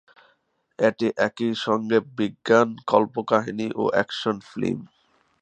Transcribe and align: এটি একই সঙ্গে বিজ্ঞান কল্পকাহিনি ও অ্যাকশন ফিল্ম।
এটি 0.79 1.07
একই 1.27 1.51
সঙ্গে 1.65 1.97
বিজ্ঞান 2.17 2.69
কল্পকাহিনি 2.91 3.67
ও 3.75 3.83
অ্যাকশন 3.93 4.35
ফিল্ম। 4.49 4.79